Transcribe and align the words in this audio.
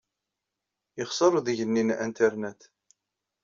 Yexṣer 0.97 1.31
udeg-nni 1.37 1.83
n 1.87 1.97
Internet. 2.07 2.61